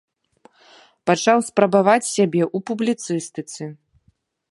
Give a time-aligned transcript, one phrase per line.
[1.09, 3.63] Пачаў спрабаваць сябе ў публіцыстыцы.